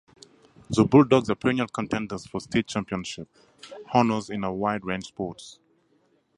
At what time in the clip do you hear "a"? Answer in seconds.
4.43-4.51